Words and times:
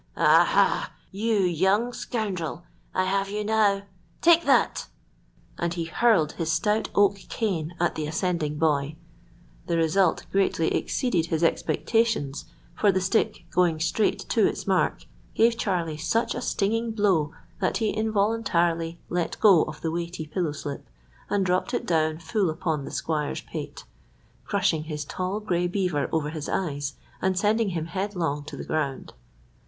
"Aha, 0.17 0.91
you 1.11 1.35
young 1.35 1.93
scoundrel! 1.93 2.63
I 2.91 3.03
have 3.03 3.29
you 3.29 3.43
now. 3.43 3.83
Take 4.19 4.45
that!" 4.45 4.87
And 5.59 5.75
he 5.75 5.83
hurled 5.83 6.31
his 6.31 6.51
stout 6.51 6.89
oak 6.95 7.17
cane 7.29 7.75
at 7.79 7.93
the 7.93 8.07
ascending 8.07 8.57
boy. 8.57 8.95
The 9.67 9.77
result 9.77 10.25
greatly 10.31 10.73
exceeded 10.73 11.27
his 11.27 11.43
expectations, 11.43 12.45
for 12.75 12.91
the 12.91 12.99
stick, 12.99 13.45
going 13.51 13.79
straight 13.79 14.27
to 14.29 14.47
its 14.47 14.65
mark, 14.65 15.05
gave 15.35 15.55
Charlie 15.55 15.97
such 15.97 16.33
a 16.33 16.41
stinging 16.41 16.89
blow 16.93 17.35
that 17.59 17.77
he 17.77 17.91
involuntarily 17.95 18.97
let 19.07 19.39
go 19.39 19.61
of 19.65 19.81
the 19.81 19.91
weighty 19.91 20.25
pillow 20.25 20.53
slip, 20.53 20.83
and 21.29 21.45
down 21.45 21.63
it 21.73 21.85
dropped 21.85 22.21
full 22.23 22.49
upon 22.49 22.85
the 22.85 22.91
squire's 22.91 23.41
pate, 23.41 23.83
crushing 24.45 24.85
his 24.85 25.05
tall 25.05 25.39
gray 25.39 25.67
beaver 25.67 26.09
over 26.11 26.31
his 26.31 26.49
eyes 26.49 26.95
and 27.21 27.37
sending 27.37 27.69
him 27.69 27.85
headlong 27.85 28.43
to 28.45 28.57
the 28.57 28.65
ground. 28.65 29.13